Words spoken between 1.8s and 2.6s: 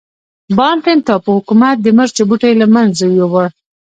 د مرچو بوټي